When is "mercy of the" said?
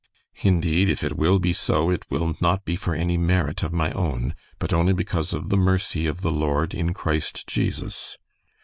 5.57-6.31